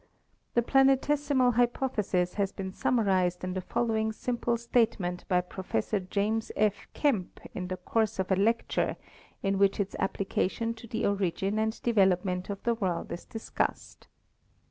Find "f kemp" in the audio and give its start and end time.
6.55-7.39